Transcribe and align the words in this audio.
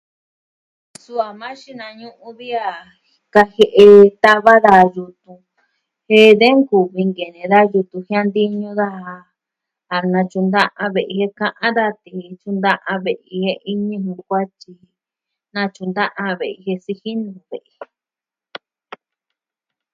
Suu 1.03 1.19
a 1.27 1.29
ma 1.39 1.49
xinañu'u 1.61 2.29
vi 2.39 2.49
a 2.67 2.69
kajie'e 3.33 3.87
tava 4.23 4.55
da 4.65 4.75
yutun, 4.93 5.41
jen 6.07 6.31
de 6.39 6.47
nkuvi 6.59 7.01
nkene 7.09 7.41
da 7.53 7.59
yutun 7.71 8.05
jiantiñu 8.07 8.69
daja. 8.79 9.15
A 9.95 9.97
natyu'un 10.11 10.47
ad 10.83 10.91
ve'i 10.95 11.15
ka'an 11.39 11.73
daa 11.77 11.91
tee 12.01 12.27
tyu'un 12.39 12.57
da 12.65 12.73
ve'i 13.05 13.37
e 13.51 13.53
a 13.69 13.71
ñivɨ 13.87 14.13
kuatyi. 14.27 14.73
Natyu'un 15.53 15.91
da 15.97 16.05
ve'i 16.39 16.55
jen 16.63 16.79
siji 16.85 17.11
nuu 17.21 17.39
ve. 17.49 17.59